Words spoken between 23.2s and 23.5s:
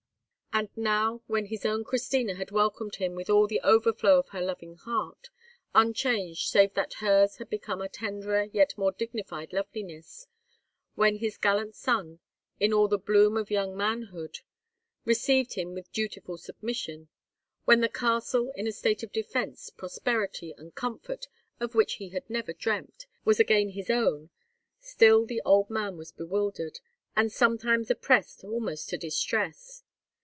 was